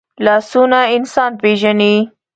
[0.25, 1.95] لاسونه انسان پېژني